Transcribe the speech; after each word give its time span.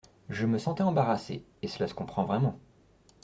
Je 0.29 0.47
me 0.47 0.57
sentais 0.57 0.81
embarrassée, 0.81 1.43
Et 1.61 1.67
cela 1.67 1.87
se 1.87 1.93
comprend 1.93 2.25
vraiment! 2.25 2.57